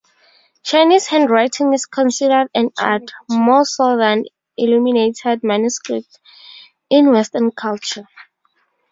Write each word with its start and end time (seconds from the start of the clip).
Chinese 0.63 1.05
handwriting 1.09 1.71
is 1.75 1.85
considered 1.85 2.47
an 2.55 2.71
art, 2.79 3.11
more 3.29 3.63
so 3.63 3.97
than 3.97 4.23
illuminated 4.57 5.43
manuscripts 5.43 6.17
in 6.89 7.11
Western 7.11 7.51
culture. 7.51 8.07